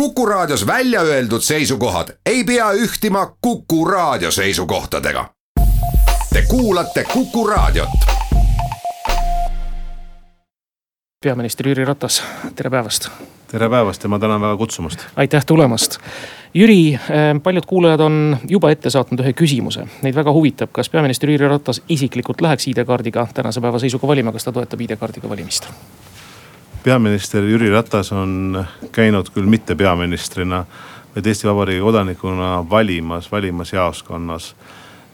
[0.00, 5.28] Kuku Raadios välja öeldud seisukohad ei pea ühtima Kuku Raadio seisukohtadega.
[6.32, 7.88] Te kuulate Kuku Raadiot.
[11.24, 12.22] peaminister Jüri Ratas,
[12.54, 13.08] tere päevast.
[13.48, 15.00] tere päevast ja ma tänan väga kutsumast.
[15.16, 15.98] aitäh tulemast.
[16.54, 17.00] Jüri, eh,
[17.42, 21.82] paljud kuulajad on juba ette saatnud ühe küsimuse, neid väga huvitab, kas peaminister Jüri Ratas
[21.88, 25.68] isiklikult läheks ID-kaardiga tänase päeva seisuga valima, kas ta toetab ID-kaardiga valimist?
[26.86, 28.64] Peaminister Jüri Ratas on
[28.94, 30.60] käinud küll mitte peaministrina,
[31.14, 34.54] vaid Eesti Vabariigi kodanikuna valimas, valimas jaoskonnas.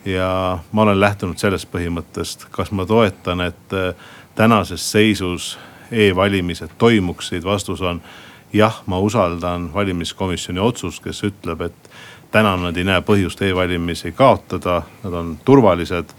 [0.04, 3.94] ja ma olen lähtunud sellest põhimõttest, kas ma toetan, et äh,
[4.34, 5.58] tänases seisus
[5.90, 8.02] e-valimised toimuksid, vastus on
[8.52, 11.90] jah, ma usaldan valimiskomisjoni otsust, kes ütleb, et
[12.30, 16.12] täna nad ei näe põhjust e-valimisi kaotada, nad on turvalised.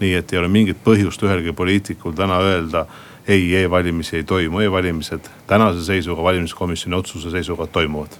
[0.00, 2.86] nii et ei ole mingit põhjust ühelgi poliitikul täna öelda
[3.28, 4.60] ei e, e-valimisi ei toimu.
[4.60, 8.16] E, e-valimised tänase seisuga, valimiskomisjoni otsuse seisuga toimuvad.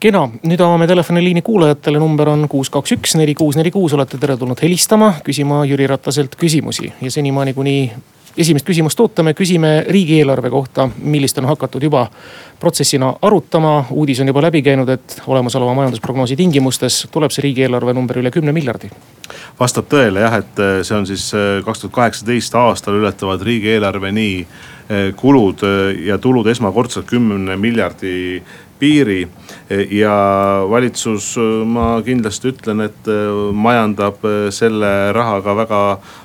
[0.00, 4.18] Kena, nüüd avame telefoniliini kuulajatele, number on kuus, kaks, üks, neli, kuus, neli, kuus, olete
[4.20, 6.92] teretulnud helistama, küsima Jüri Rataselt küsimusi.
[7.00, 7.76] Ja senimaani, kuni
[8.36, 12.06] esimest küsimust ootame, küsime riigieelarve kohta, millist on hakatud juba
[12.60, 13.84] protsessina arutama.
[13.90, 18.52] uudis on juba läbi käinud, et olemasoleva majandusprognoosi tingimustes tuleb see riigieelarve number üle kümne
[18.52, 18.90] miljardi.
[19.60, 24.12] vastab tõele jah, et äh, see on siis äh, kaks tuhat kaheksateist aastal ületavad riigieelarve
[24.12, 25.62] nii äh, kulud
[26.06, 28.42] ja tulud esmakordselt kümne miljardi
[28.78, 29.28] piiri.
[29.90, 30.14] ja
[30.68, 33.06] valitsus, ma kindlasti ütlen, et
[33.52, 34.18] majandab
[34.52, 35.80] selle rahaga väga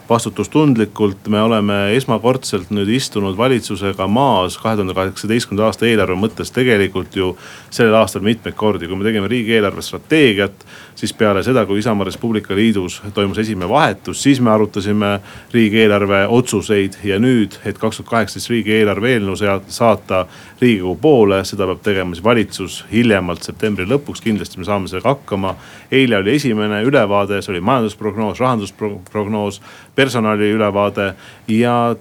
[0.10, 1.28] vastutustundlikult.
[1.28, 7.36] me oleme esmakordselt nüüd istunud valitsusega maas kahe tuhande kaheksateistkümnenda aasta eelarve mõttes tegelikult ju
[7.70, 10.66] sellel aastal mitmeid kordi, kui me tegime riigieelarve strateegiat.
[10.96, 15.20] siis peale seda, kui Isamaa Res Publica Liidus toimus esimene vahetus, siis me arutasime
[15.54, 20.26] riigieelarve otsuseid ja nüüd, et kaks tuhat kaheksateist riigieelarve eelnõu saata
[20.62, 25.56] riigikogu poole, seda peab tegema siis valitsus hiljemalt septembri lõpuks, kindlasti me saame sellega hakkama.
[25.92, 29.62] eile oli esimene ülevaade, see oli majandusprognoos, rahandusprognoos
[30.00, 31.14] personali ülevaade.
[31.48, 31.96] ja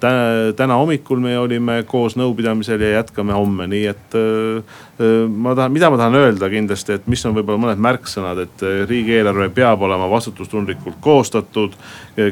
[0.56, 4.16] täna hommikul me olime koos nõupidamisel ja jätkame homme, nii et
[5.28, 9.48] ma tahan, mida ma tahan öelda kindlasti, et mis on võib-olla mõned märksõnad, et riigieelarve
[9.56, 11.74] peab olema vastutustundlikult koostatud.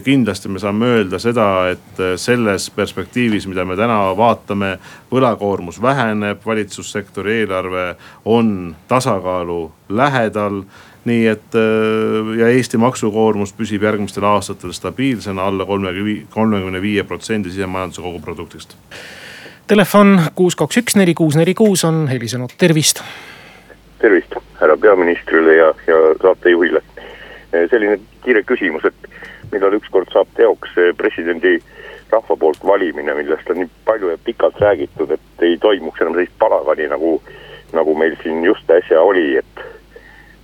[0.05, 4.76] kindlasti me saame öelda seda, et selles perspektiivis, mida me täna vaatame,
[5.10, 7.94] võlakoormus väheneb, valitsussektori eelarve
[8.25, 10.62] on tasakaalu lähedal
[11.06, 17.50] nii et äh, ja Eesti maksukoormus püsib järgmistel aastatel stabiilsena alla kolmekümne, kolmekümne viie protsendi
[17.55, 18.77] sisemajanduse koguproduktist.
[19.67, 23.03] Telefon kuus, kaks, üks, neli, kuus, neli, kuus on helisenud, tervist.
[23.99, 26.83] tervist härra peaministrile ja, ja saatejuhile.
[27.71, 29.09] Selline kiire küsimus, et
[29.53, 31.56] millal ükskord saab teoks presidendi
[32.11, 36.37] rahva poolt valimine, millest on nii palju ja pikalt räägitud, et ei toimuks enam sellist
[36.38, 37.17] palagani nagu,
[37.75, 39.65] nagu meil siin just äsja oli, et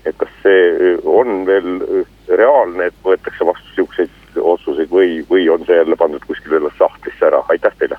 [0.04, 5.46] et kas see äh, on veel äh, reaalne, et võetakse vastu sihukeseid otsuseid või, või
[5.52, 7.98] on see jälle pandud kuskile sahtlisse ära, aitäh teile.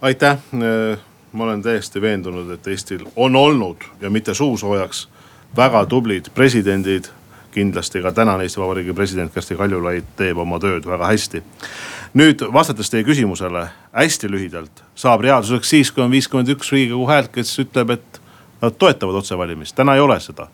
[0.00, 0.98] aitäh, äh,
[1.32, 5.08] ma olen täiesti veendunud, et Eestil on olnud ja mitte suusoojaks
[5.56, 7.12] väga tublid presidendid.
[7.56, 11.42] Kindlasti ka tänane Eesti Vabariigi president Kersti Kaljulaid teeb oma tööd väga hästi.
[12.14, 17.32] nüüd vastates teie küsimusele hästi lühidalt, saab reaalsuseks siis, kui on viiskümmend üks riigikogu häält,
[17.32, 18.20] kes ütleb, et
[18.60, 20.48] nad toetavad otsevalimist, täna ei ole seda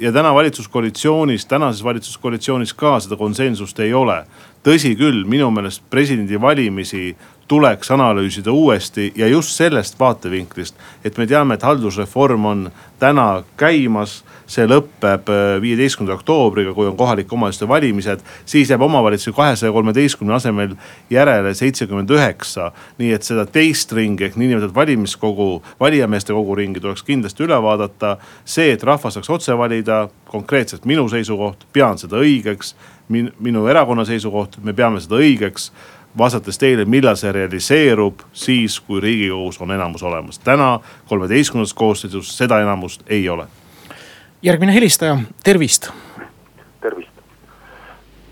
[0.00, 4.22] ja täna valitsuskoalitsioonis, tänases valitsuskoalitsioonis ka seda konsensust ei ole.
[4.64, 7.16] tõsi küll, minu meelest presidendivalimisi
[7.48, 14.22] tuleks analüüsida uuesti ja just sellest vaatevinklist, et me teame, et haldusreform on täna käimas
[14.48, 18.20] see lõpeb äh, viieteistkümnenda oktoobriga, kui on kohalike omavalitsuste valimised.
[18.44, 20.74] siis jääb omavalitsusi kahesaja kolmeteistkümne asemel
[21.10, 22.72] järele seitsekümmend üheksa.
[22.98, 28.16] nii et seda teist ringi ehk niinimetatud valimiskogu, valijameeste kogu ringi tuleks kindlasti üle vaadata.
[28.44, 32.74] see, et rahvas saaks otse valida, konkreetselt minu seisukoht, pean seda õigeks
[33.08, 33.32] min,.
[33.40, 35.70] minu erakonna seisukoht, me peame seda õigeks
[36.18, 40.38] vastates teile, millal see realiseerub, siis kui riigikogus on enamus olemas.
[40.38, 43.46] täna kolmeteistkümnendas koosseisus seda enamust ei ole
[44.42, 45.90] järgmine helistaja, tervist.
[46.80, 47.10] tervist.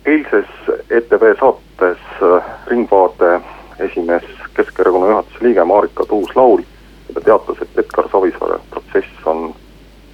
[0.07, 0.47] eilses
[0.91, 3.41] ETV saates äh, Ringvaate
[3.79, 4.25] esines
[4.55, 6.63] Keskerakonna juhatuse liige Marika Tuus-Laul
[7.09, 9.55] ja ta teatas, et Edgar Savisaare protsess on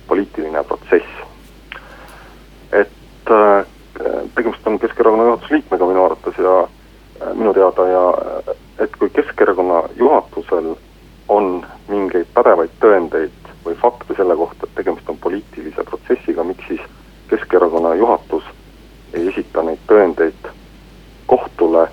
[0.09, 1.07] poliitiline protsess.
[2.73, 3.67] et äh,
[4.35, 6.69] tegemist on Keskerakonna juhatuse liikmega minu arvates ja
[7.35, 8.05] minu teada ja
[8.79, 10.75] et kui Keskerakonna juhatusel
[11.29, 16.81] on mingeid pädevaid tõendeid või fakte selle kohta, et tegemist on poliitilise protsessiga, miks siis
[17.31, 18.45] Keskerakonna juhatus
[19.15, 20.49] ei esita neid tõendeid
[21.27, 21.89] kohtule?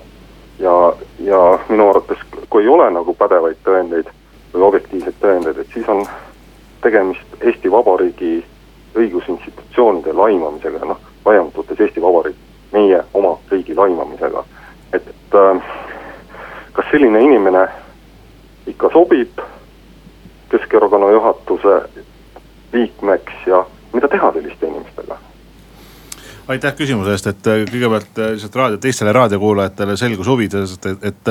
[0.60, 0.92] Ja,
[1.24, 2.18] ja minu arvates,
[2.50, 4.10] kui ei ole nagu pädevaid tõendeid
[4.52, 6.02] või objektiivseid tõendeid, et siis on
[6.84, 8.42] tegemist Eesti Vabariigi
[8.98, 12.36] õigusinstitutsioonide laimamisega, noh, laiemalt võttes Eesti Vabariik,
[12.74, 14.44] meie oma riigi laimamisega.
[14.92, 15.62] et äh,
[16.72, 17.68] kas selline inimene
[18.66, 19.38] ikka sobib
[20.50, 21.74] Keskerakonna juhatuse
[22.72, 25.18] liikmeks ja mida teha selliste inimestega?
[26.50, 31.30] aitäh küsimuse eest, et äh, kõigepealt äh, lihtsalt raadio, teistele raadiokuulajatele selguse huvides, et, et,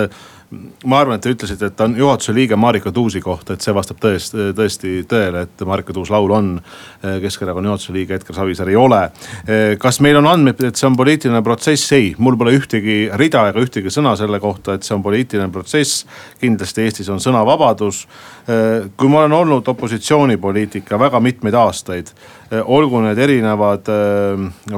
[0.86, 3.74] ma arvan, et te ütlesite, et ta on juhatuse liige Marika Tuusi kohta, et see
[3.76, 8.78] vastab tõest, tõesti tõele, et Marika Tuus-Laul on eh, Keskerakonna juhatuse liige, Edgar Savisaar ei
[8.80, 9.02] ole.
[9.44, 11.92] Eh, kas meil on andmeid, et see on poliitiline protsess?
[11.98, 16.06] ei, mul pole ühtegi rida ega ühtegi sõna selle kohta, et see on poliitiline protsess.
[16.40, 18.06] kindlasti Eestis on sõnavabadus.
[18.48, 22.14] Eh, kui ma olen olnud opositsioonipoliitika väga mitmeid aastaid
[22.50, 23.86] olgu need erinevad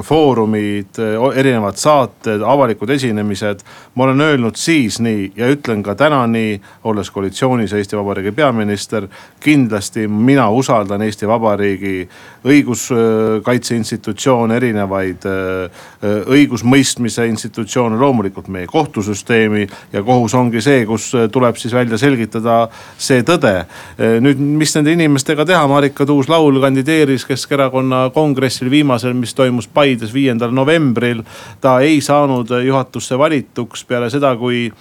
[0.04, 0.98] foorumid,
[1.34, 3.60] erinevad saated, avalikud esinemised.
[3.94, 9.06] ma olen öelnud siis nii ja ütlen ka täna nii, olles koalitsioonis Eesti Vabariigi peaminister.
[9.40, 12.08] kindlasti mina usaldan Eesti Vabariigi
[12.44, 15.24] õiguskaitse institutsioone, erinevaid
[16.26, 19.66] õigusmõistmise institutsioone, loomulikult meie kohtusüsteemi.
[19.92, 22.68] ja kohus ongi see, kus tuleb siis välja selgitada
[22.98, 23.64] see tõde.
[24.20, 27.61] Nüüd, mis nende inimestega teha, Marika Tuus-Laul kandideeris Keskerakonna
[28.14, 31.22] kongressil viimasel, mis toimus Paides viiendal novembril.
[31.60, 34.72] ta ei saanud juhatusse valituks peale seda, kui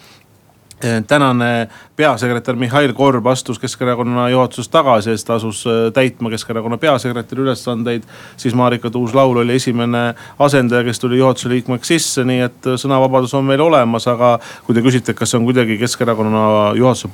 [1.07, 6.77] tänane peasekretär Mihhail Korb astus Keskerakonna juhatusest tagasi ja siis ta asus eh, täitma Keskerakonna
[6.77, 8.03] peasekretäri ülesandeid.
[8.37, 13.35] siis Marika Tuus-Laul oli esimene asendaja, kes tuli juhatuse liikmeks sisse, nii et eh, sõnavabadus
[13.37, 16.45] on meil olemas, aga kui te küsite, kas see on kuidagi Keskerakonna
[16.77, 17.09] juhatuse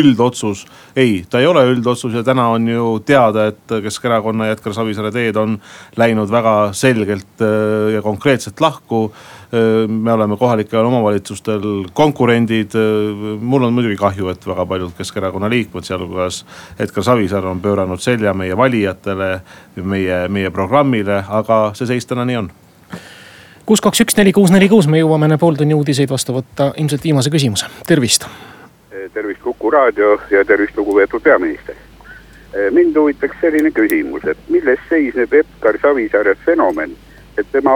[0.00, 0.66] üldotsus.
[0.96, 5.12] ei, ta ei ole üldotsus ja täna on ju teada, et Keskerakonna ja Edgar Savisaare
[5.14, 5.60] teed on
[5.96, 7.46] läinud väga selgelt
[7.92, 9.12] ja konkreetselt lahku
[9.88, 12.72] me oleme kohalikel omavalitsustel konkurendid.
[13.40, 16.44] mul on muidugi kahju, et väga paljud Keskerakonna liikmed, sealhulgas
[16.80, 19.40] Edgar Savisaar on pööranud selja meie valijatele,
[19.76, 22.50] meie, meie programmile, aga see seis täna nii on
[23.66, 27.04] kuus, kaks, üks, neli, kuus, neli, kuus, me jõuame enne pooltunni uudiseid vastu võtta ilmselt
[27.04, 28.26] viimase küsimuse, tervist.
[29.14, 31.74] tervist Kuku raadio ja tervist lugupeetud peaminister.
[32.70, 36.96] mind huvitaks selline küsimus, et milles seisneb Edgar Savisaare fenomen
[37.38, 37.70] et tema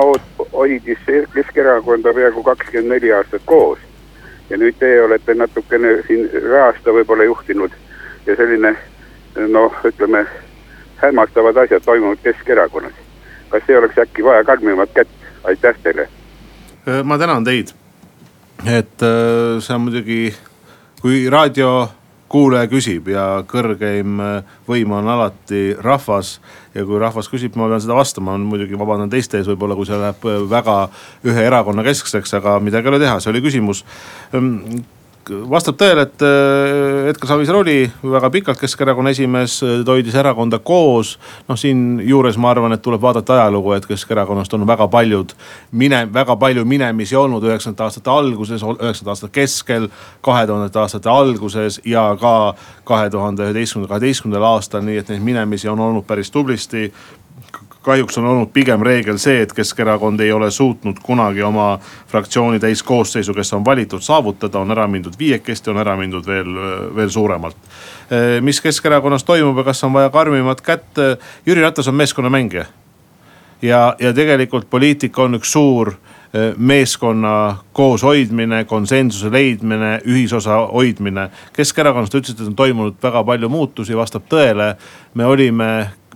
[0.53, 0.99] hoidis
[1.35, 3.79] Keskerakonda peaaegu kakskümmend neli aastat koos.
[4.51, 7.73] ja nüüd teie olete natukene siin ühe aasta võib-olla juhtinud
[8.27, 8.77] ja selline
[9.49, 10.27] noh, ütleme
[11.03, 12.93] hämmastavad asjad toimuvad Keskerakonnas.
[13.49, 15.09] kas ei oleks äkki vaja karmimat kätt,
[15.45, 16.09] aitäh teile.
[17.05, 17.69] Ma tänan teid,
[18.67, 19.03] et
[19.61, 20.35] see on muidugi,
[21.01, 21.89] kui raadio
[22.33, 26.37] kuulaja küsib ja kõrgeim äh, võim on alati rahvas.
[26.75, 30.01] ja kui rahvas küsib, ma pean seda vastama, muidugi vabandan teiste ees võib-olla, kui see
[30.01, 30.77] läheb äh, väga
[31.25, 33.85] ühe erakonna keskseks, aga midagi ei ole teha, see oli küsimus
[34.35, 34.83] ehm,
[35.51, 41.17] vastab tõele, et äh, Edgar Savisaar oli väga pikalt Keskerakonna esimees, ta hoidis erakonda koos.
[41.49, 45.35] noh, siinjuures ma arvan, et tuleb vaadata ajalugu, et Keskerakonnast on väga paljud
[45.73, 49.89] mine-, väga palju minemisi olnud üheksakümnendate aastate alguses, üheksakümnendate aastate keskel.
[50.21, 55.69] kahe tuhandete aastate alguses ja ka kahe tuhande üheteistkümnendal, kaheteistkümnendal aastal, nii et neid minemisi
[55.69, 56.93] on olnud päris tublisti
[57.87, 61.77] kahjuks on olnud pigem reegel see, et Keskerakond ei ole suutnud kunagi oma
[62.11, 66.51] fraktsiooni täiskoosseisu, kes on valitud, saavutada, on ära mindud viiekesti, on ära mindud veel,
[66.97, 67.57] veel suuremalt.
[68.43, 70.99] mis Keskerakonnas toimub ja kas on vaja karmimat kätt?
[71.47, 72.65] Jüri Ratas on meeskonnamängija.
[73.63, 81.29] ja, ja tegelikult poliitika on üks suur e, meeskonna kooshoidmine, konsensuse leidmine, ühisosa hoidmine.
[81.53, 84.75] Keskerakonnas te ütlesite, et on toimunud väga palju muutusi, vastab tõele.
[85.15, 85.71] me olime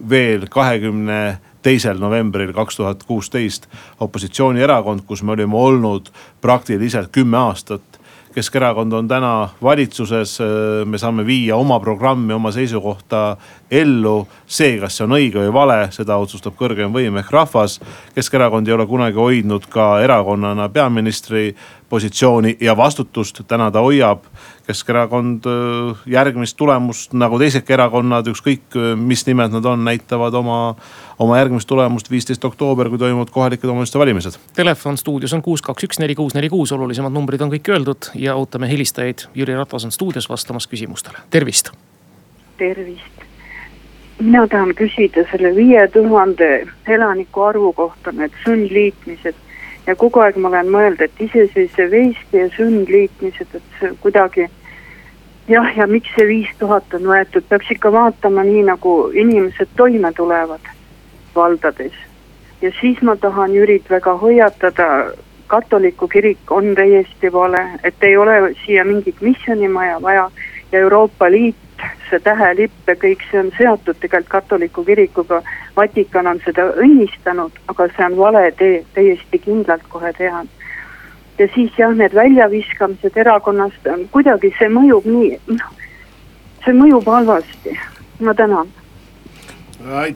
[0.08, 3.68] veel kahekümne teisel novembril kaks tuhat kuusteist
[4.00, 7.82] opositsioonierakond, kus me olime olnud praktiliselt kümme aastat.
[8.34, 10.36] Keskerakond on täna valitsuses,
[10.86, 13.36] me saame viia oma programmi, oma seisukohta
[13.70, 14.28] ellu.
[14.46, 17.78] see, kas see on õige või vale, seda otsustab kõrgem võim ehk rahvas.
[18.14, 21.54] Keskerakond ei ole kunagi hoidnud ka erakonnana peaministri
[21.90, 24.24] positsiooni ja vastutust, täna ta hoiab.
[24.66, 25.46] Keskerakond
[26.06, 30.60] järgmist tulemust nagu teisedki erakonnad, ükskõik mis nimed nad on, näitavad oma
[31.20, 34.38] oma järgmist tulemust viisteist oktoober, kui toimuvad kohalike omavalitsuste valimised.
[34.56, 38.12] Telefon stuudios on kuus, kaks, üks, neli, kuus, neli, kuus, olulisemad numbrid on kõik öeldud
[38.18, 39.26] ja ootame helistajaid.
[39.36, 41.72] Jüri Ratas on stuudios vastamas küsimustele, tervist.
[42.56, 43.29] tervist,
[44.20, 49.34] mina tahan küsida selle viie tuhande elaniku arvu kohta, need sundliitmised.
[49.86, 54.46] Ja kogu aeg ma olen mõelnud, et iseseisev Eesti ja sundliitmised, et see kuidagi
[55.48, 60.12] jah, ja miks see viis tuhat on võetud, peaks ikka vaatama nii, nagu inimesed toime
[60.12, 60.70] tulevad
[61.34, 61.96] valdades.
[62.62, 64.86] ja siis ma tahan Jürit väga hoiatada,
[65.46, 70.30] katoliku kirik on täiesti vale, et ei ole siia mingit missionimaja vaja
[70.72, 71.56] ja Euroopa Liit
[72.10, 75.42] see tähelipp ja kõik see on seotud tegelikult katoliku kirikuga.
[75.76, 80.48] Vatikan on seda õnnistanud, aga see on vale tee, täiesti kindlalt kohe tean.
[81.38, 85.70] ja siis jah, need väljaviskamised erakonnast, kuidagi see mõjub nii, noh,
[86.64, 87.78] see mõjub halvasti,
[88.20, 88.68] ma tänan.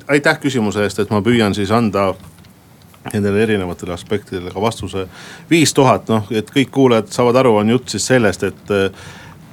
[0.09, 2.12] aitäh küsimuse eest, et ma püüan siis anda
[3.12, 5.09] nendele erinevatele aspektidele ka vastuse.
[5.50, 8.73] viis tuhat, noh, et kõik kuulajad saavad aru, on jutt siis sellest, et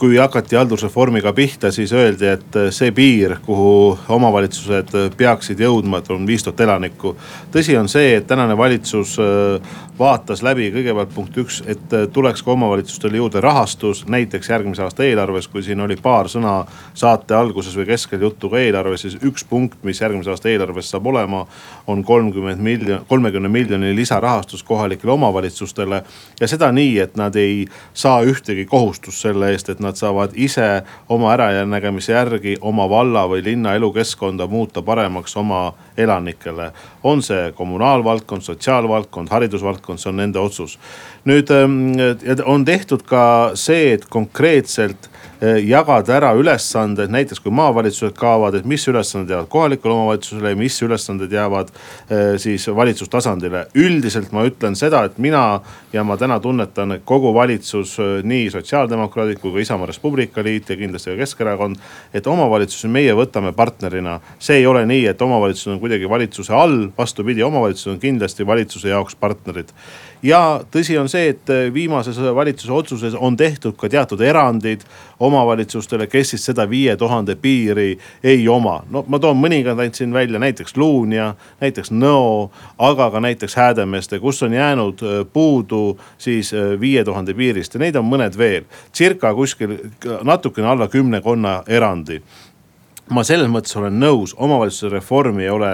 [0.02, 6.26] kui hakati haldusreformiga pihta, siis öeldi, et see piir, kuhu omavalitsused peaksid jõudma, et on
[6.26, 7.14] viis tuhat elanikku.
[7.54, 12.52] tõsi on see, et tänane valitsus äh, vaatas läbi kõigepealt punkt üks, et tuleks ka
[12.56, 16.54] omavalitsustele juurde rahastus, näiteks järgmise aasta eelarves, kui siin oli paar sõna
[16.98, 21.08] saate alguses või keskel juttu ka eelarves, siis üks punkt, mis järgmise aasta eelarves saab
[21.12, 21.44] olema,
[21.88, 26.04] on kolmkümmend miljon, kolmekümne miljoni lisarahastus kohalikele omavalitsustele.
[26.40, 30.32] ja seda nii, et nad ei saa ühtegi kohustust selle eest, et nad nad saavad
[30.36, 36.72] ise oma äranägemise järgi oma valla või linna elukeskkonda muuta paremaks oma elanikele.
[37.04, 40.78] On see kommunaalvaldkond, sotsiaalvaldkond, haridusvaldkond, see on nende otsus.
[41.26, 41.94] nüüd ähm,
[42.46, 48.66] on tehtud ka see, et konkreetselt Eh, jagada ära ülesanded, näiteks kui maavalitsused kaovad, et
[48.70, 53.64] mis ülesanded jäävad kohalikule omavalitsusele ja mis ülesanded jäävad eh, siis valitsustasandile.
[53.74, 55.62] üldiselt ma ütlen seda, et mina
[55.94, 60.44] ja ma täna tunnetan, et kogu valitsus, eh, nii sotsiaaldemokraadid kui ka Isamaa Res Publica
[60.46, 61.76] liit ja kindlasti ka Keskerakond.
[62.14, 66.91] et omavalitsusi meie võtame partnerina, see ei ole nii, et omavalitsused on kuidagi valitsuse all,
[66.98, 69.74] vastupidi, omavalitsused on kindlasti valitsuse jaoks partnerid
[70.24, 74.84] ja tõsi on see, et viimases valitsuse otsuses on tehtud ka teatud erandid
[75.22, 78.82] omavalitsustele, kes siis seda viie tuhande piiri ei oma.
[78.90, 84.20] no ma toon mõningad ainult siin välja, näiteks Luunja, näiteks Nõo, aga ka näiteks Häädemeeste,
[84.20, 88.66] kus on jäänud äh, puudu siis äh, viie tuhande piirist ja neid on mõned veel.
[88.94, 89.78] Circa kuskil
[90.24, 92.22] natukene alla kümnekonna erandi
[93.12, 95.72] ma selles mõttes olen nõus, omavalitsuse reformi ei ole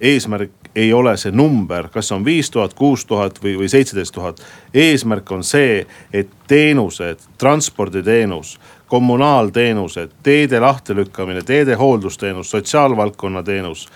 [0.00, 4.42] eesmärk ei ole see number, kas on viis tuhat, kuus tuhat või, või seitseteist tuhat.
[4.74, 13.88] eesmärk on see, et teenused, transporditeenus, kommunaalteenused, teede lahtilükkamine, teede hooldusteenus, sotsiaalvaldkonna teenus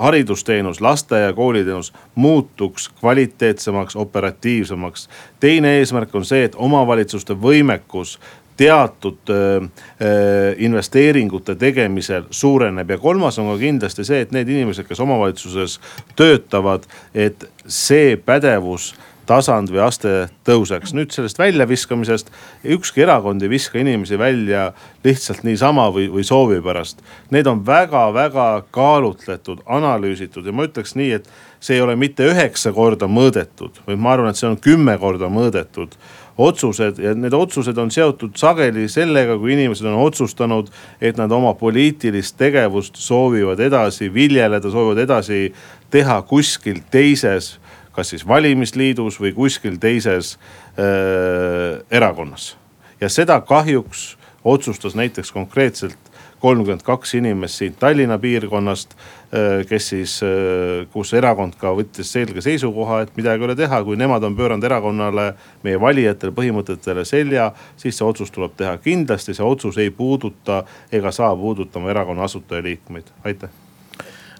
[0.00, 5.08] haridusteenus, lasteaia kooliteenus muutuks kvaliteetsemaks, operatiivsemaks.
[5.40, 8.18] teine eesmärk on see, et omavalitsuste võimekus
[8.60, 14.88] teatud äh, äh, investeeringute tegemisel suureneb ja kolmas on ka kindlasti see, et need inimesed,
[14.88, 15.78] kes omavalitsuses
[16.18, 18.92] töötavad, et see pädevus
[19.30, 20.12] tasand või aste
[20.46, 20.92] tõuseks.
[20.96, 22.32] nüüd sellest väljaviskamisest,
[22.76, 24.70] ükski erakond ei viska inimesi välja
[25.04, 27.04] lihtsalt niisama või, või soovi pärast.
[27.30, 32.72] Need on väga-väga kaalutletud, analüüsitud ja ma ütleks nii, et see ei ole mitte üheksa
[32.74, 35.94] korda mõõdetud, vaid ma arvan, et see on kümme korda mõõdetud
[36.40, 40.70] otsused ja need otsused on seotud sageli sellega, kui inimesed on otsustanud,
[41.00, 45.50] et nad oma poliitilist tegevust soovivad edasi viljeleda, soovivad edasi
[45.90, 47.58] teha kuskil teises,
[47.92, 50.36] kas siis valimisliidus või kuskil teises
[50.78, 52.56] äh, erakonnas.
[53.00, 56.09] ja seda kahjuks otsustas näiteks konkreetselt
[56.40, 58.96] kolmkümmend kaks inimest siit Tallinna piirkonnast
[59.30, 63.78] Äh, kes siis, äh, kus erakond ka võttis selge seisukoha, et midagi ei ole teha,
[63.86, 65.26] kui nemad on pööranud erakonnale,
[65.62, 67.44] meie valijatele, põhimõtetele selja,
[67.78, 68.74] siis see otsus tuleb teha.
[68.82, 73.54] kindlasti see otsus ei puuduta ega saa puudutama erakonna asutajaliikmeid, aitäh.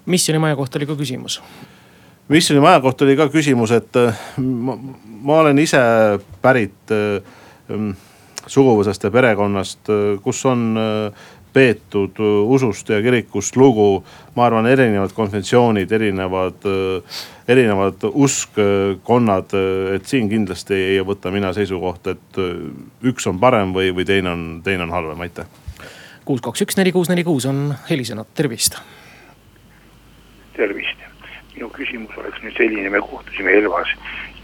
[0.05, 1.39] missionimaja kohta oli ka küsimus
[2.27, 4.75] missionimaja kohta oli ka küsimus, et äh, ma,
[5.21, 5.79] ma olen ise
[6.41, 7.95] pärit äh,
[8.47, 9.87] suguvõsast ja perekonnast,
[10.23, 10.75] kus on
[11.53, 14.03] peetud usust ja kirikust lugu.
[14.35, 16.63] ma arvan, erinevad konfessioonid, erinevad,
[17.47, 19.51] erinevad uskkonnad,
[19.95, 22.39] et siin kindlasti ei võta mina seisukohta, et
[23.03, 25.45] üks on parem või, või teine on, teine on halvem, aitäh.
[26.25, 28.79] kuus, kaks, üks, neli, kuus, neli, kuus on helisenud, tervist.
[30.55, 31.03] tervist,
[31.55, 33.91] minu küsimus oleks nüüd selline, me kohtusime Elvas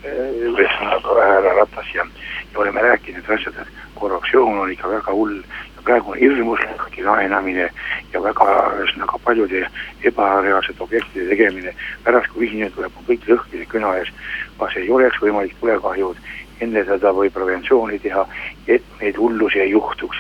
[0.04, 2.06] ühesõnaga härra Ratas ja,
[2.52, 5.42] ja oleme rääkinud asjad, et korruptsioon on ikka väga hull
[5.88, 7.70] praegu on hirmuslik laenamine
[8.14, 9.64] ja väga ühesõnaga paljude
[10.10, 11.74] ebareaalsete objektide tegemine.
[12.04, 14.12] pärast, kui ühinemine tuleb, on kõik lõhkide küna ees.
[14.60, 16.18] kas ei oleks võimalik tulekahjud
[16.62, 18.26] ennetada või preventsiooni teha,
[18.68, 20.18] et neid hullusi ei juhtuks.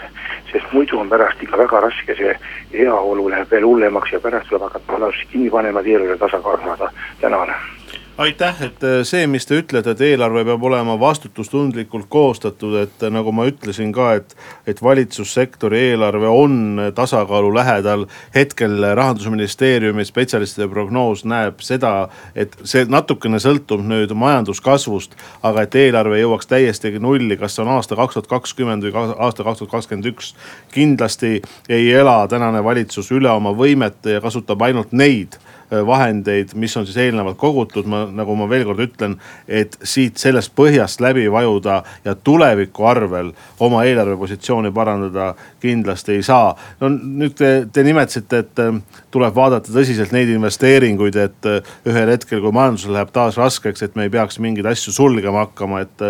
[0.52, 2.36] sest muidu on pärast ikka väga raske, see
[2.74, 6.92] heaolu läheb veel hullemaks ja pärast tuleb hakata valdavasti kinni panema, eelarve tasakaalu saada.
[7.22, 7.77] tänan
[8.18, 13.12] aitäh, et äh, see, mis te ütlete, et eelarve peab olema vastutustundlikult koostatud, et äh,
[13.14, 14.36] nagu ma ütlesin ka, et.
[14.68, 18.06] et valitsussektori eelarve on tasakaalu lähedal.
[18.36, 25.16] hetkel rahandusministeeriumi spetsialistide prognoos näeb seda, et see natukene sõltub nüüd majanduskasvust.
[25.44, 29.44] aga et eelarve jõuaks täiesti nulli, kas see on aasta kaks tuhat kakskümmend või aasta
[29.44, 30.34] kaks tuhat kakskümmend üks.
[30.74, 36.78] kindlasti ei ela tänane valitsus üle oma võimete ja kasutab ainult neid Äh, vahendeid, mis
[36.78, 41.26] on siis eelnevalt kogutud, ma nagu ma veel kord ütlen, et siit sellest põhjast läbi
[41.32, 43.34] vajuda ja tuleviku arvel
[43.64, 46.56] oma eelarvepositsiooni parandada kindlasti ei saa.
[46.80, 48.80] no nüüd te, te nimetasite, et äh,
[49.12, 54.00] tuleb vaadata tõsiselt neid investeeringuid, et äh, ühel hetkel, kui majandusel läheb taas raskeks, et
[54.00, 56.08] me ei peaks mingeid asju sulgema hakkama, et.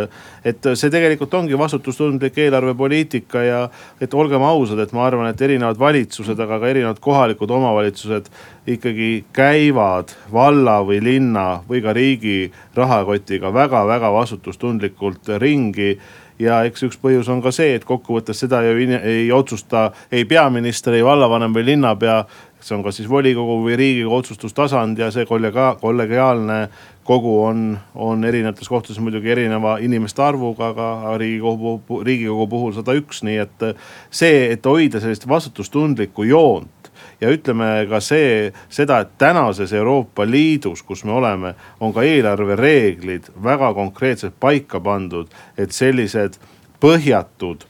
[0.48, 3.58] et see tegelikult ongi vastutustundlik eelarvepoliitika ja
[4.02, 8.30] et olgem ausad, et ma arvan, et erinevad valitsused, aga ka erinevad kohalikud omavalitsused
[8.68, 15.96] ikkagi käivad valla või linna või ka riigi rahakotiga väga-väga vastutustundlikult ringi
[16.40, 20.94] ja eks üks põhjus on ka see, et kokkuvõttes seda ju ei otsusta ei peaminister,
[20.94, 22.26] ei vallavanem või linnapea.
[22.60, 26.70] see on kas siis volikogu või riigikogu otsustustasand ja see kollegiaalne
[27.04, 33.22] kogu on, on erinevates kohtades muidugi erineva inimeste arvuga, aga riigikogu, riigikogu puhul sada üks,
[33.24, 33.68] nii et
[34.10, 36.77] see, et hoida sellist vastutustundlikku joont
[37.22, 43.32] ja ütleme ka see, seda, et tänases Euroopa Liidus, kus me oleme, on ka eelarvereeglid
[43.44, 46.38] väga konkreetselt paika pandud, et sellised
[46.82, 47.66] põhjatud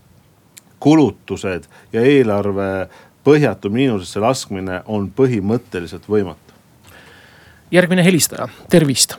[0.80, 2.88] kulutused ja eelarve
[3.27, 6.54] põhjatu miinusesse laskmine on põhimõtteliselt võimatu.
[7.72, 9.18] järgmine helistaja, tervist.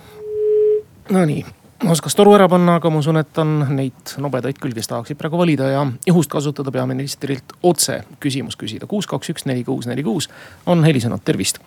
[1.10, 1.44] Nonii
[1.86, 5.38] oskas toru ära panna, aga ma usun, et on neid nobedaid küll, kes tahaksid praegu
[5.38, 8.86] valida ja juhust kasutada peaministrilt otse küsimus küsida.
[8.86, 10.28] kuus, kaks, üks, neli, kuus, neli, kuus
[10.66, 11.60] on helisenud, tervist.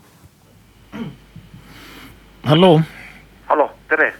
[2.43, 2.81] halloo.
[3.47, 4.13] hallo, tere.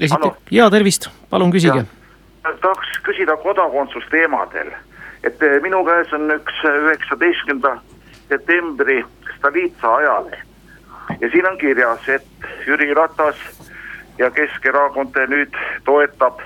[0.00, 1.84] esite-, ja tervist, palun küsige.
[2.42, 4.72] tahaks küsida kodakondsusteemadel,
[5.22, 7.78] et eh, minu käes on üks üheksateistkümnenda
[8.28, 9.04] septembri
[9.36, 10.46] Stolitsa ajaleht
[11.20, 12.26] ja siin on kirjas, et
[12.66, 13.36] Jüri Ratas
[14.18, 15.54] ja Keskerakond nüüd
[15.84, 16.40] toetab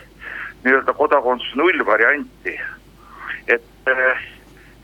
[0.65, 2.61] nii-öelda kodakondsuse nullvarianti.
[3.49, 4.23] et äh,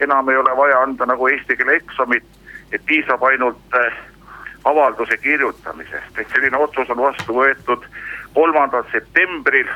[0.00, 2.24] enam ei ole vaja anda nagu eesti keele eksamit,
[2.72, 3.92] et piisab ainult äh,
[4.64, 7.84] avalduse kirjutamisest, et selline otsus on vastu võetud
[8.34, 9.68] kolmandal septembril.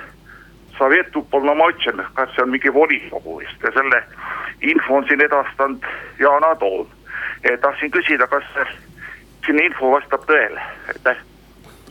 [2.15, 4.03] kas see on mingi volikogu vist ja selle
[4.61, 5.85] info on siin edastanud
[6.19, 6.87] Yana Toom.
[7.61, 8.45] tahtsin küsida, kas
[9.47, 11.30] selline info vastab tõele, aitäh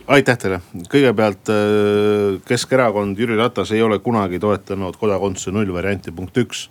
[0.06, 0.60] aitäh teile,
[0.92, 6.68] kõigepealt äh, Keskerakond, Jüri Ratas ei ole kunagi toetanud kodakondsuse nullvarianti, punkt üks.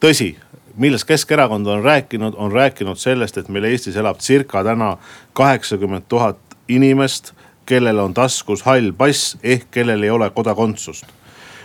[0.00, 0.34] tõsi,
[0.76, 4.96] millest Keskerakond on rääkinud, on rääkinud sellest, et meil Eestis elab circa täna
[5.32, 7.32] kaheksakümmend tuhat inimest,
[7.66, 11.06] kellel on taskus hall pass ehk kellel ei ole kodakondsust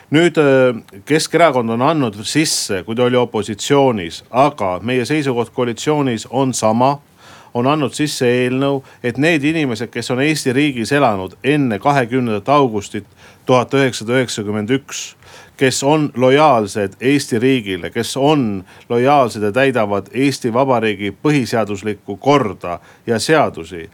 [0.10, 6.54] nüüd äh, Keskerakond on andnud sisse, kui ta oli opositsioonis, aga meie seisukoht koalitsioonis on
[6.54, 6.98] sama
[7.60, 13.08] on andnud sisse eelnõu, et need inimesed, kes on Eesti riigis elanud enne kahekümnendat augustit
[13.45, 15.10] tuhat üheksasada üheksakümmend üks
[15.60, 23.19] kes on lojaalsed Eesti riigile, kes on lojaalsed ja täidavad Eesti Vabariigi põhiseaduslikku korda ja
[23.19, 23.89] seadusi.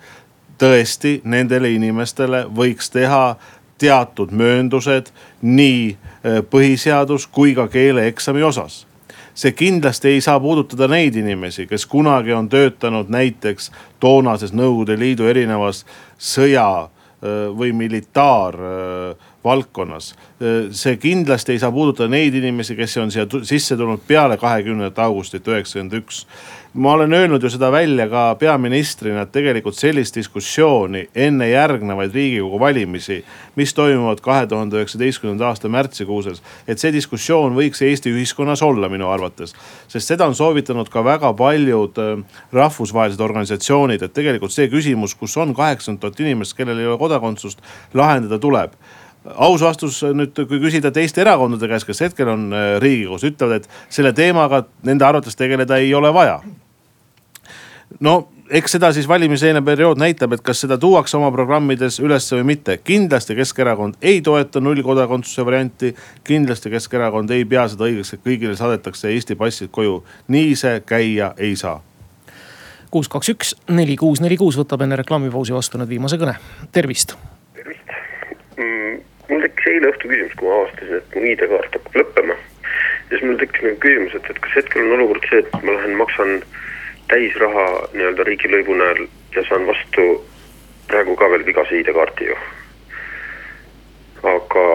[0.62, 3.36] tõesti, nendele inimestele võiks teha
[3.78, 5.10] teatud mööndused
[5.42, 8.86] nii eh, põhiseadus kui ka keeleeksami osas
[9.36, 15.28] see kindlasti ei saa puudutada neid inimesi, kes kunagi on töötanud näiteks toonases Nõukogude Liidu
[15.28, 15.84] erinevas
[16.18, 16.88] sõja
[17.58, 17.74] või
[19.46, 20.16] militaarvaldkonnas.
[20.72, 25.48] see kindlasti ei saa puudutada neid inimesi, kes on siia sisse tulnud peale kahekümnendat augustit
[25.48, 26.26] üheksakümmend üks
[26.76, 32.60] ma olen öelnud ju seda välja ka peaministrina, et tegelikult sellist diskussiooni enne järgnevaid riigikogu
[32.60, 33.22] valimisi,
[33.56, 36.42] mis toimuvad kahe tuhande üheksateistkümnenda aasta märtsikuuses.
[36.68, 39.56] et see diskussioon võiks Eesti ühiskonnas olla minu arvates,
[39.88, 42.20] sest seda on soovitanud ka väga paljud äh,
[42.52, 47.64] rahvusvahelised organisatsioonid, et tegelikult see küsimus, kus on kaheksakümmend tuhat inimest, kellel ei ole kodakondsust,
[47.94, 48.76] lahendada tuleb
[49.34, 53.94] aus vastus nüüd, kui küsida teiste erakondade käest, kes hetkel on äh, riigikogus, ütlevad, et
[53.94, 56.40] selle teemaga nende arvates tegeleda ei ole vaja
[58.00, 62.44] no eks seda siis valimiseelne periood näitab, et kas seda tuuakse oma programmides üles või
[62.52, 62.78] mitte.
[62.78, 65.96] kindlasti Keskerakond ei toeta nullkodakondsuse varianti.
[66.24, 70.04] kindlasti Keskerakond ei pea seda õigeks, et kõigile saadetakse Eesti passid koju.
[70.28, 71.82] nii see käia ei saa.
[72.92, 76.38] kuus, kaks, üks, neli, kuus, neli, kuus võtab enne reklaamipausi vastu nüüd viimase kõne,
[76.72, 77.18] tervist.
[79.30, 82.36] Mul tekkis eile õhtul küsimus, kui ma avastasin, et mu ID-kaart hakkab lõppema.
[83.10, 85.98] siis mul tekkis nagu küsimus, et, et kas hetkel on olukord see, et ma lähen
[86.02, 86.36] maksan
[87.12, 89.02] täisraha nii-öelda riigilõivu näol
[89.36, 90.06] ja saan vastu
[90.90, 92.38] praegu ka veel vigase ID-kaardi ju.
[94.26, 94.66] aga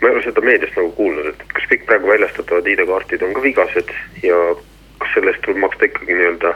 [0.00, 3.42] ma ei ole seda meediast nagu kuulnud, et kas kõik praegu väljastatavad ID-kaardid on ka
[3.42, 4.38] vigased ja
[5.02, 6.54] kas selle eest tuleb maksta ikkagi nii-öelda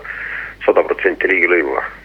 [0.66, 2.01] sada protsenti riigilõivu või?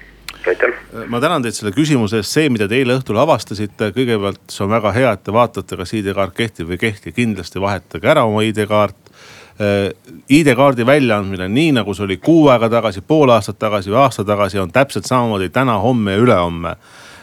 [0.48, 0.76] Aitäh.
[1.08, 4.76] ma tänan teid selle küsimuse eest, see, mida te eile õhtul avastasite, kõigepealt see on
[4.76, 8.46] väga hea, et te vaatate, kas ID-kaart kehtib või ei kehti, kindlasti vahetage ära oma
[8.48, 9.12] ID-kaart.
[9.58, 9.90] Äh,
[10.30, 14.62] ID-kaardi väljaandmine, nii nagu see oli kuu aega tagasi, pool aastat tagasi või aasta tagasi,
[14.62, 16.78] on täpselt samamoodi täna, homme ja ülehomme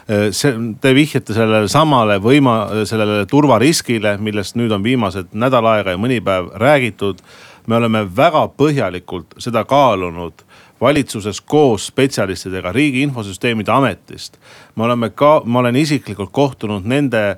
[0.05, 5.95] Äh, see, te vihjate sellele samale võima-, sellele turvariskile, millest nüüd on viimased nädal aega
[5.95, 7.25] ja mõni päev räägitud.
[7.65, 10.44] me oleme väga põhjalikult seda kaalunud
[10.81, 14.37] valitsuses koos spetsialistidega Riigi Infosüsteemide Ametist.
[14.75, 17.37] me oleme ka, ma olen isiklikult kohtunud nende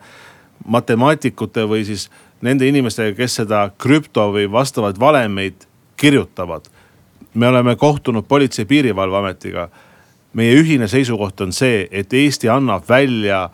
[0.65, 2.09] matemaatikute või siis
[2.41, 6.65] nende inimestega, kes seda krüpto või vastavaid valemeid kirjutavad.
[7.33, 9.69] me oleme kohtunud Politsei- ja Piirivalveametiga
[10.33, 13.49] meie ühine seisukoht on see, et Eesti annab välja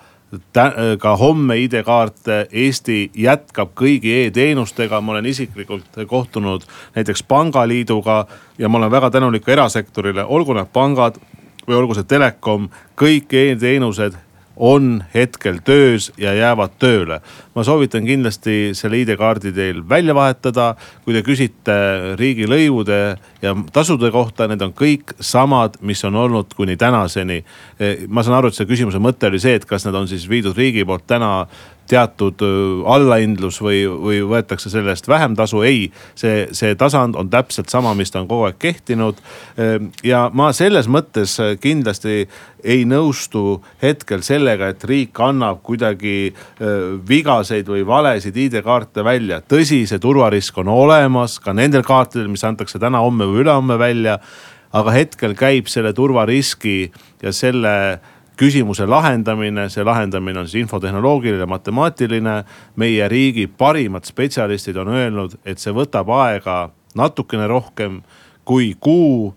[1.00, 6.66] ka homme ID-kaarte, Eesti jätkab kõigi e-teenustega, ma olen isiklikult kohtunud
[6.96, 8.26] näiteks pangaliiduga
[8.58, 11.20] ja ma olen väga tänulik ka erasektorile, olgu need pangad
[11.68, 12.70] või olgu see telekom,
[13.00, 14.18] kõik e-teenused
[14.56, 17.22] on hetkel töös ja jäävad tööle.
[17.56, 20.76] Ma soovitan kindlasti selle ID-kaardi teil välja vahetada.
[21.06, 21.76] kui te küsite
[22.20, 27.44] riigilõivude ja tasude kohta, need on kõik samad, mis on olnud kuni tänaseni.
[28.08, 30.58] ma saan aru, et see küsimuse mõte oli see, et kas need on siis viidud
[30.58, 31.48] riigi poolt täna
[31.90, 32.40] teatud
[32.88, 35.62] allahindlus või, või võetakse selle eest vähem tasu.
[35.68, 39.20] ei, see, see tasand on täpselt sama, mis ta on kogu aeg kehtinud.
[40.04, 42.28] ja ma selles mõttes kindlasti
[42.64, 46.34] ei nõustu hetkel sellega, et riik annab kuidagi
[47.44, 49.42] vigaseid või valesid ID-kaarte välja.
[49.42, 54.20] tõsi, see turvarisk on olemas ka nendel kaartidel, mis antakse täna, homme või ülehomme välja.
[54.74, 58.00] aga hetkel käib selle turvariski ja selle
[58.36, 62.44] küsimuse lahendamine, see lahendamine on siis infotehnoloogiline, matemaatiline.
[62.76, 68.02] meie riigi parimad spetsialistid on öelnud, et see võtab aega natukene rohkem
[68.46, 69.34] kui kuu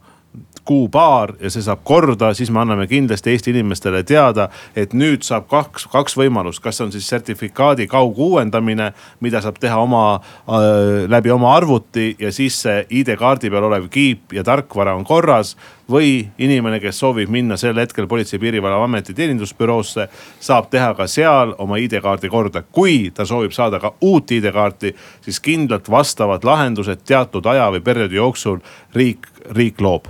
[0.66, 5.48] kuu-paar ja see saab korda, siis me anname kindlasti Eesti inimestele teada, et nüüd saab
[5.50, 8.90] kaks, kaks võimalust, kas on siis sertifikaadi kauguuendamine,
[9.24, 14.36] mida saab teha oma äh,, läbi oma arvuti ja siis see ID-kaardi peal olev kiip
[14.36, 15.56] ja tarkvara on korras
[15.90, 20.08] või inimene, kes soovib minna sel hetkel Politsei- ja Piirivalveameti teenindusbüroosse,
[20.40, 22.62] saab teha ka seal oma ID-kaardi korda.
[22.72, 28.14] kui ta soovib saada ka uut ID-kaarti, siis kindlalt vastavad lahendused teatud aja või perioodi
[28.14, 28.58] jooksul
[28.94, 30.06] riik, riik loob.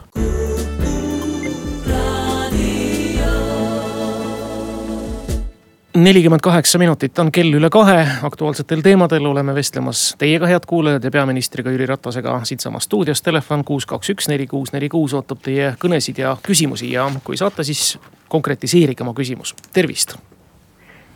[5.96, 11.10] Nelikümmend kaheksa minutit on kell üle kahe, aktuaalsetel teemadel oleme vestlemas teiega, head kuulajad ja
[11.10, 13.24] peaministriga Jüri Ratasega siitsamast stuudiost.
[13.24, 17.36] Telefon kuus, kaks, üks, neli, kuus, neli, kuus ootab teie kõnesid ja küsimusi ja kui
[17.40, 17.96] saate, siis
[18.28, 20.16] konkretiseerige oma küsimus, tervist.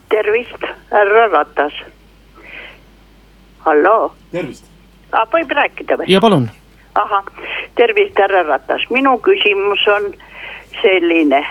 [0.08, 1.72] tervist, härra Ratas.
[3.58, 4.14] halloo.
[4.32, 4.64] tervist.
[5.32, 6.08] võib rääkida või?
[6.08, 6.50] ja palun.
[6.94, 7.24] ahah,
[7.74, 10.14] tervist, härra Ratas, minu küsimus on
[10.82, 11.44] selline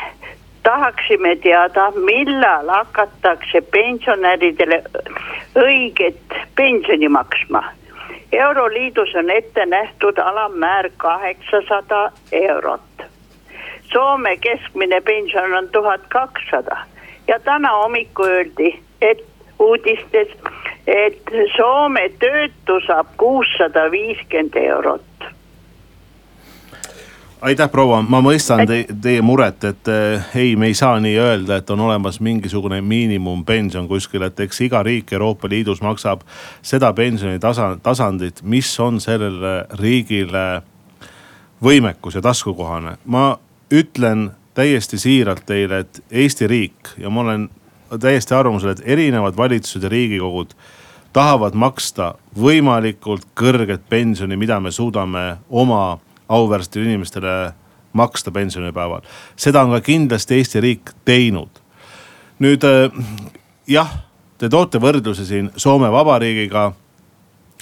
[0.70, 4.84] tahaksime teada, millal hakatakse pensionäridele
[5.58, 7.64] õiget pensioni maksma.
[8.32, 13.06] euroliidus on ette nähtud alammäär kaheksasada eurot.
[13.94, 16.78] Soome keskmine pension on tuhat kakssada
[17.28, 19.26] ja täna hommikul öeldi, et
[19.60, 20.38] uudistes,
[20.88, 25.10] et Soome töötu saab kuussada viiskümmend eurot
[27.41, 31.60] aitäh, proua, ma mõistan te, teie muret, et äh, ei, me ei saa nii öelda,
[31.60, 36.25] et on olemas mingisugune miinimumpension kuskil, et eks iga riik Euroopa Liidus maksab
[36.62, 40.62] seda pensioni tasa, tasandit, mis on sellele riigile
[41.63, 42.97] võimekus ja taskukohane.
[43.06, 43.38] ma
[43.71, 47.49] ütlen täiesti siiralt teile, et Eesti riik ja ma olen
[47.99, 50.54] täiesti arvamusel, et erinevad valitsused ja riigikogud
[51.13, 55.97] tahavad maksta võimalikult kõrget pensioni, mida me suudame oma
[56.30, 57.54] auväärstetele inimestele
[57.94, 59.02] maksta pensionipäeval.
[59.36, 61.50] seda on ka kindlasti Eesti riik teinud.
[62.39, 63.06] nüüd äh,
[63.68, 63.98] jah,
[64.38, 66.72] te toote võrdluse siin Soome Vabariigiga.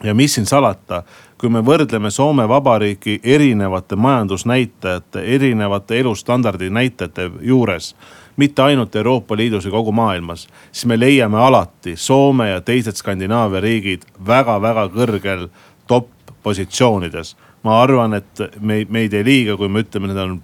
[0.03, 1.03] ja mis siin salata,
[1.37, 7.95] kui me võrdleme Soome Vabariiki erinevate majandusnäitajate, erinevate elustandardi näitajate juures
[8.37, 13.61] mitte ainult Euroopa Liidus ja kogu maailmas, siis me leiame alati Soome ja teised Skandinaavia
[13.61, 15.47] riigid väga-väga kõrgel
[15.87, 16.09] top
[16.43, 17.35] positsioonides
[17.67, 20.37] ma arvan, et me, me ei tee liiga, kui me ütleme, need on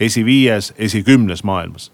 [0.00, 1.90] esiviies, esikümnes maailmas.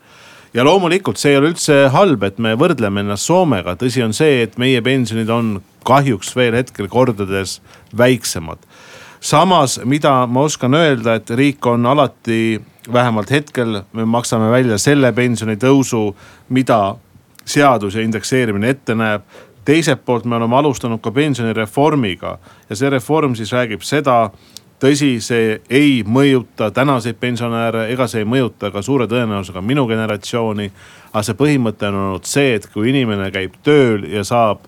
[0.54, 4.40] Ja loomulikult see ei ole üldse halb, et me võrdleme ennast Soomega, tõsi on see,
[4.46, 7.60] et meie pensionid on kahjuks veel hetkel kordades
[7.96, 8.58] väiksemad.
[9.20, 12.60] samas, mida ma oskan öelda, et riik on alati
[12.92, 16.16] vähemalt hetkel me maksame välja selle pensionitõusu,
[16.48, 16.96] mida
[17.44, 19.22] seadus ja indekseerimine ette näeb.
[19.64, 22.38] Teiselt poolt me oleme alustanud ka pensionireformiga
[22.70, 24.30] ja see reform siis räägib seda,
[24.80, 30.70] tõsi, see ei mõjuta tänaseid pensionäre ega see ei mõjuta ka suure tõenäosusega minu generatsiooni.
[31.12, 34.66] aga see põhimõte on olnud see, et kui inimene käib tööl ja saab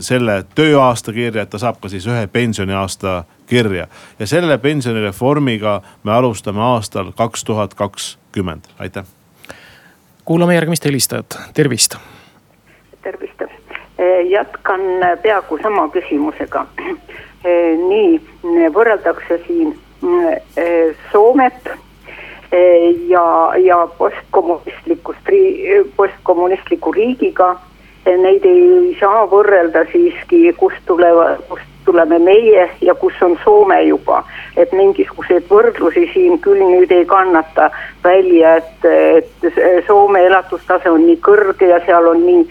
[0.00, 3.86] selle tööaasta kirja, et ta saab ka siis ühe pensioniaasta kirja.
[4.18, 9.04] ja selle pensionireformiga me alustame aastal kaks tuhat kakskümmend, aitäh.
[10.24, 11.96] kuulame järgmist helistajat, tervist.
[13.02, 13.42] tervist,
[14.30, 14.80] jätkan
[15.22, 16.66] peaaegu sama küsimusega
[17.44, 19.72] nii võrreldakse siin
[20.56, 21.70] eh, Soomet
[22.52, 23.24] eh, ja,
[23.56, 25.34] ja postkommunistlikust,
[25.96, 27.56] postkommunistliku riigiga.
[28.00, 34.24] Neid ei saa võrrelda siiski, kust tulevad, kust tuleme meie ja kus on Soome juba.
[34.56, 37.70] et mingisuguseid võrdlusi siin küll nüüd ei kannata
[38.04, 42.42] välja, et, et Soome elatustase on nii kõrge ja seal on nii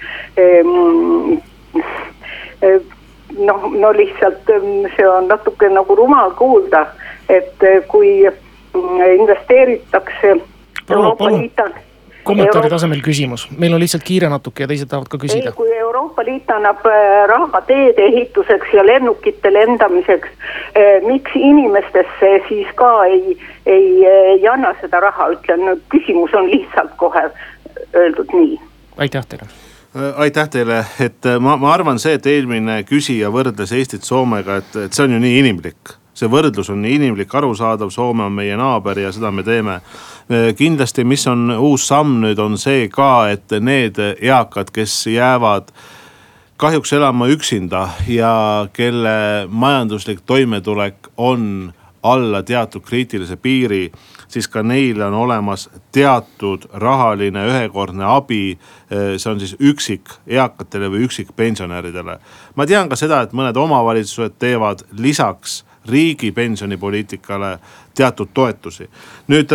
[0.44, 1.36] ähm,
[3.46, 4.50] noh, no lihtsalt
[4.96, 6.86] see on natuke nagu rumal kuulda,
[7.30, 10.40] et äh, kui mm, investeeritakse.
[12.24, 12.70] kommentaari Euro...
[12.70, 15.54] tasemel küsimus, meil on lihtsalt kiire natuke ja teised tahavad ka küsida.
[15.56, 20.30] kui Euroopa Liit annab äh, raha teede ehituseks ja lennukite lendamiseks,
[20.76, 26.94] äh, miks inimestesse siis ka ei, ei, ei anna seda raha, ütlen, küsimus on lihtsalt
[26.98, 27.30] kohe
[27.96, 28.60] öeldud nii.
[28.98, 29.50] aitäh teile
[29.94, 34.76] aitäh teile, et äh, ma, ma arvan see, et eelmine küsija võrdles Eestit Soomega, et,
[34.86, 38.58] et see on ju nii inimlik see võrdlus on nii inimlik, arusaadav, Soome on meie
[38.60, 39.78] naaber ja seda me teeme.
[40.28, 45.72] Äh, kindlasti, mis on uus samm nüüd, on see ka, et need eakad, kes jäävad
[46.60, 48.34] kahjuks elama üksinda ja
[48.76, 51.72] kelle majanduslik toimetulek on
[52.04, 53.86] alla teatud kriitilise piiri,
[54.30, 58.60] siis ka neile on olemas teatud rahaline ühekordne abi.
[59.18, 62.20] see on siis üksik eakatele või üksikpensionäridele.
[62.56, 67.60] ma tean ka seda, et mõned omavalitsused teevad lisaks riigi pensionipoliitikale
[67.96, 68.90] teatud toetusi.
[69.28, 69.52] nüüd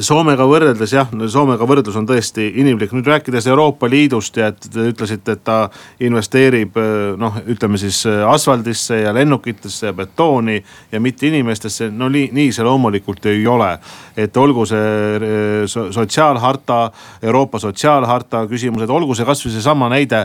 [0.00, 4.86] Soomega võrreldes jah, Soomega võrdlus on tõesti inimlik, nüüd rääkides Euroopa Liidust ja et te
[4.90, 5.70] ütlesite, et ta
[6.04, 6.76] investeerib
[7.20, 10.58] noh, ütleme siis asfaldisse ja lennukitesse ja betooni
[10.92, 11.90] ja mitte inimestesse.
[11.90, 13.78] no nii, nii see loomulikult ei ole.
[14.16, 16.90] et olgu see sotsiaalharta,
[17.22, 20.24] Euroopa sotsiaalharta küsimused, olgu see kasvõi seesama näide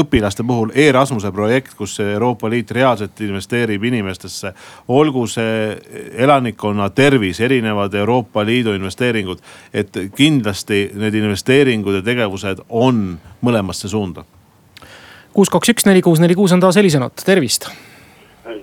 [0.00, 4.52] õpilaste puhul Erasmuse projekt, kus Euroopa Liit reaalselt investeerib inimestesse.
[4.88, 5.76] olgu see
[6.16, 9.42] elanikkonna tervis, erinevad Euroopa Liidu investeeringud.
[9.74, 14.24] et kindlasti need investeeringud ja tegevused on mõlemasse suunda.
[15.32, 17.68] kuus, kaks, üks, neli, kuus, neli, kuus on taas helisenud, tervist.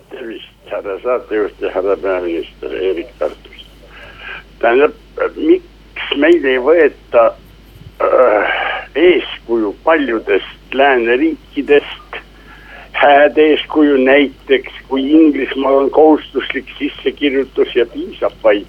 [0.10, 3.68] tervist, härra saatejuht ja härra peaminister Eerik Tartust.
[4.60, 4.94] tähendab,
[5.36, 7.28] miks meil ei võeta
[8.02, 8.56] äh,
[8.96, 12.06] eeskuju paljudest lääneriikidest
[12.96, 18.66] hääd eeskuju näiteks, kui Inglismaal on kohustuslik sissekirjutus ja piisab vaid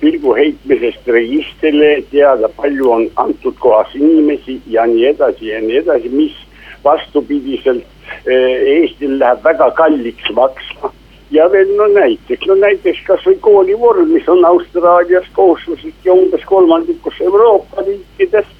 [0.00, 6.08] pilgu heitmisest registrile, teada palju on antud kohas inimesi ja nii edasi ja nii edasi,
[6.08, 6.36] mis
[6.84, 7.84] vastupidiselt
[8.26, 10.92] Eestil läheb väga kalliks maksma.
[11.30, 17.20] ja veel no näiteks, no näiteks kasvõi koolivorm, mis on Austraalias kohustuslik ja umbes kolmandikus
[17.20, 18.50] Euroopa riikides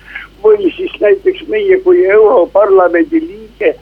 [0.42, 3.74] või siis näiteks meie kui Europarlamendi liige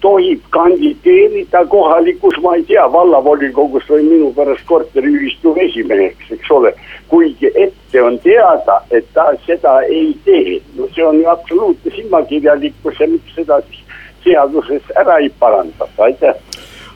[0.00, 6.74] tohib kandideerida kohalikus, ma ei tea, vallavolikogus või minu pärast korteriühistu esimeheks, eks ole.
[7.08, 13.00] kuigi ette on teada, et ta seda ei tee, no see on ju absoluutne silmakirjalikkus
[13.00, 13.82] ja miks seda siis
[14.24, 16.34] seaduses ära ei parandata, aitäh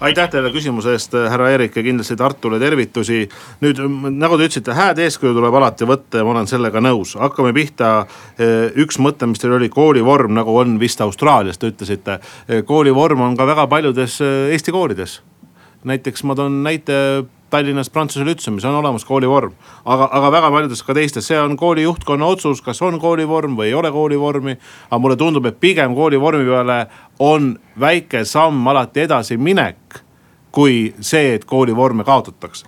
[0.01, 3.21] aitäh teile küsimuse eest, härra Eerik ja kindlasti Tartule tervitusi.
[3.61, 3.81] nüüd
[4.17, 7.17] nagu te ütlesite, hääd eeskuju tuleb alati võtta ja ma olen sellega nõus.
[7.21, 8.07] hakkame pihta.
[8.39, 12.21] Eh, üks mõte, mis teil oli koolivorm, nagu on vist Austraalias, te ütlesite.
[12.49, 15.21] Eh, koolivorm on ka väga paljudes eh, Eesti koolides.
[15.85, 19.53] näiteks ma toon näite Tallinnas Prantsuse Lütseumis on olemas koolivorm.
[19.85, 23.71] aga, aga väga paljudes ka teistes, see on kooli juhtkonna otsus, kas on koolivorm või
[23.71, 24.57] ei ole koolivormi.
[24.91, 26.87] aga mulle tundub, et pigem koolivormi peale
[27.19, 30.05] on väike samm alati edasiminek
[30.53, 32.67] kui see, et koolivorme kaotatakse.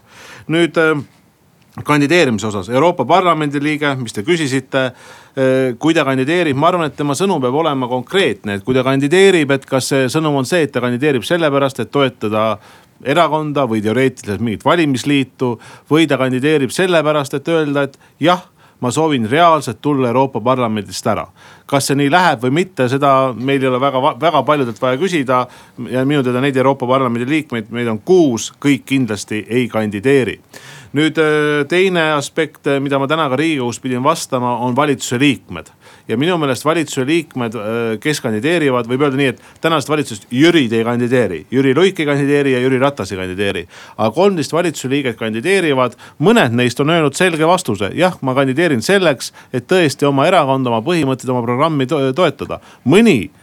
[0.51, 0.99] nüüd äh,
[1.85, 4.85] kandideerimise osas, Euroopa Parlamendi liige, mis te küsisite.
[5.33, 8.85] Äh, kui ta kandideerib, ma arvan, et tema sõnum peab olema konkreetne, et kui ta
[8.85, 12.59] kandideerib, et kas see sõnum on see, et ta kandideerib sellepärast, et toetada
[13.03, 15.59] erakonda või teoreetiliselt mingit valimisliitu.
[15.91, 18.43] või ta kandideerib sellepärast, et öelda, et jah
[18.83, 21.27] ma soovin reaalselt tulla Euroopa Parlamendist ära.
[21.67, 25.47] kas see nii läheb või mitte, seda meil ei ole väga, väga paljudelt vaja küsida.
[25.91, 30.41] ja minu teada neid Euroopa Parlamendi liikmeid, meid on kuus, kõik kindlasti ei kandideeri.
[30.93, 31.19] nüüd
[31.69, 35.71] teine aspekt, mida ma täna ka riigikogus pidin vastama, on valitsuse liikmed
[36.09, 37.57] ja minu meelest valitsuse liikmed,
[38.03, 41.43] kes kandideerivad, võib öelda nii, et tänasest valitsusest Jürid ei kandideeri.
[41.53, 43.67] Jüri Luik ei kandideeri ja Jüri Ratas ei kandideeri.
[43.97, 49.33] aga kolmteist valitsuse liiget kandideerivad, mõned neist on öelnud selge vastuse, jah, ma kandideerin selleks,
[49.53, 52.61] et tõesti oma erakonda, oma põhimõtteid, oma programmi toetada.
[52.85, 53.42] mõni Äh,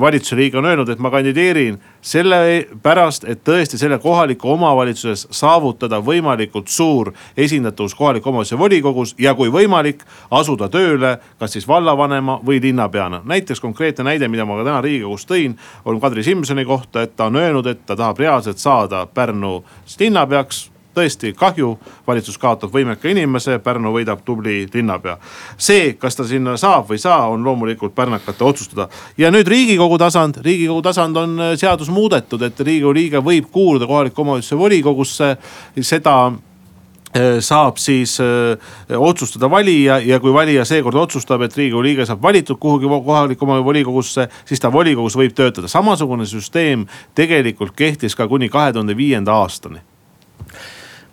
[0.00, 6.70] valitsuse liige on öelnud, et ma kandideerin sellepärast, et tõesti selle kohaliku omavalitsuses saavutada võimalikult
[6.70, 13.22] suur esindatus kohaliku omavalitsuse volikogus ja kui võimalik, asuda tööle kas siis vallavanema või linnapeana.
[13.24, 17.26] näiteks konkreetne näide, mida ma ka täna riigikogus tõin, on Kadri Simsoni kohta, et ta
[17.26, 19.64] on öelnud, et ta tahab reaalselt saada Pärnu
[20.00, 21.74] linnapeaks tõesti kahju,
[22.06, 25.16] valitsus kaotab võimeka inimese, Pärnu võidab tubli linnapea.
[25.58, 28.88] see, kas ta sinna saab või ei saa, on loomulikult pärnakate otsustada.
[29.18, 33.86] ja nüüd riigikogu tasand, riigikogu tasand on äh, seadus muudetud, et riigikogu liige võib kuuluda
[33.86, 35.36] kohaliku omavalitsuse volikogusse,
[35.80, 42.06] seda äh, saab siis äh, otsustada valija ja kui valija seekord otsustab, et riigikogu liige
[42.06, 45.68] saab valitud kuhugi kohaliku volikogusse, siis ta volikogus võib töötada.
[45.68, 49.89] samasugune süsteem tegelikult kehtis ka kuni kahe tuhande viienda aastani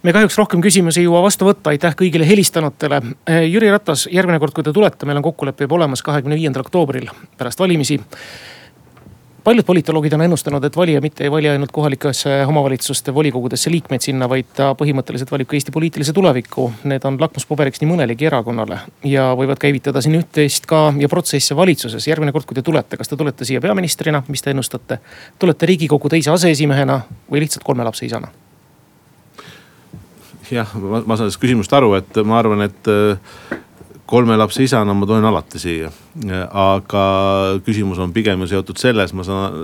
[0.03, 3.01] me kahjuks rohkem küsimusi ei jõua vastu võtta, aitäh kõigile helistanutele.
[3.27, 6.65] Eh, Jüri Ratas, järgmine kord, kui te tulete, meil on kokkulepe juba olemas kahekümne viiendal
[6.65, 7.99] oktoobril pärast valimisi.
[9.47, 14.27] paljud politoloogid on ennustanud, et valija mitte ei vali ainult kohalikesse omavalitsuste volikogudesse liikmeid sinna,
[14.29, 16.65] vaid ta põhimõtteliselt valib ka Eesti poliitilise tuleviku.
[16.83, 22.07] Need on lakmuspaberiks nii mõnelegi erakonnale ja võivad käivitada siin üht-teist ka ja protsesse valitsuses.
[22.07, 24.99] järgmine kord, kui te tulete, kas te tulete siia peaministrina, mis te ennustate?
[25.39, 28.27] tulete riigikogu teise aseesimehena või lihtsalt kolme lapse isana?
[30.51, 33.57] Jah, ma, ma saan sellest küsimusest aru, et ma arvan, et äh,
[34.07, 35.91] kolme lapse isana ma tulen alati siia.
[36.47, 37.03] aga
[37.65, 39.57] küsimus on pigem ju seotud selles, ma saan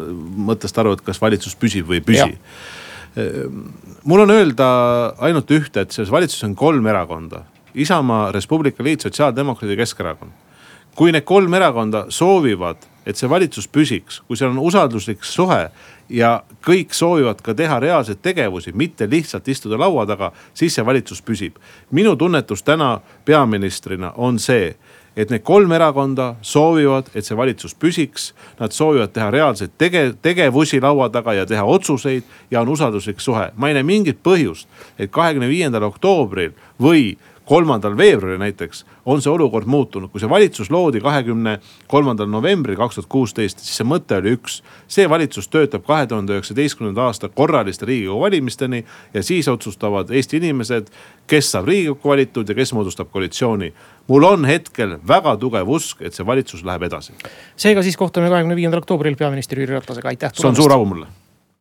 [0.50, 2.38] mõttest aru, et kas valitsus püsib või ei püsi.
[3.17, 3.43] Äh,
[4.04, 4.67] mul on öelda
[5.24, 7.46] ainult ühte, et selles valitsuses on kolm erakonda.
[7.74, 10.41] Isamaa, Res Publica Liit, Sotsiaaldemokraadid ja Keskerakond.
[10.93, 15.69] kui need kolm erakonda soovivad, et see valitsus püsiks, kui seal on usalduslik suhe
[16.09, 16.33] ja
[16.65, 21.59] kõik soovivad ka teha reaalseid tegevusi, mitte lihtsalt istuda laua taga, siis see valitsus püsib.
[21.91, 24.75] minu tunnetus täna peaministrina on see
[25.15, 28.31] et need kolm erakonda soovivad, et see valitsus püsiks.
[28.59, 33.51] Nad soovivad teha reaalseid tege-, tegevusi laua taga ja teha otsuseid ja on usalduslik suhe.
[33.55, 39.32] ma ei näe mingit põhjust, et kahekümne viiendal oktoobril või kolmandal veebruaril näiteks on see
[39.32, 40.12] olukord muutunud.
[40.12, 44.62] kui see valitsus loodi kahekümne kolmandal novembril kaks tuhat kuusteist, siis see mõte oli üks.
[44.88, 50.88] see valitsus töötab kahe tuhande üheksateistkümnenda aasta korraliste riigikogu valimisteni ja siis otsustavad Eesti inimesed,
[51.27, 53.73] kes saab riigikokku valitud ja kes moodustab koalitsiooni.
[54.08, 57.13] mul on hetkel väga tugev usk, et see valitsus läheb edasi.
[57.56, 60.32] seega siis kohtume kahekümne viiendal oktoobril peaminister Jüri Ratasega, aitäh.
[60.34, 61.22] see on suur au mulle